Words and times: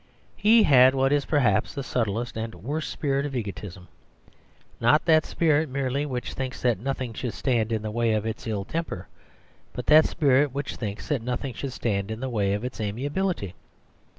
He 0.35 0.63
had, 0.63 0.95
what 0.95 1.11
is 1.11 1.25
perhaps 1.25 1.75
the 1.75 1.83
subtlest 1.83 2.35
and 2.35 2.55
worst 2.55 2.89
spirit 2.89 3.23
of 3.23 3.35
egotism, 3.35 3.87
not 4.79 5.05
that 5.05 5.27
spirit 5.27 5.69
merely 5.69 6.07
which 6.07 6.33
thinks 6.33 6.59
that 6.63 6.79
nothing 6.79 7.13
should 7.13 7.35
stand 7.35 7.71
in 7.71 7.83
the 7.83 7.91
way 7.91 8.13
of 8.13 8.25
its 8.25 8.47
ill 8.47 8.65
temper, 8.65 9.07
but 9.73 9.85
that 9.85 10.05
spirit 10.07 10.51
which 10.55 10.75
thinks 10.77 11.07
that 11.09 11.21
nothing 11.21 11.53
should 11.53 11.73
stand 11.73 12.09
in 12.09 12.19
the 12.19 12.29
way 12.31 12.53
of 12.53 12.63
its 12.65 12.81
amiability. 12.81 13.53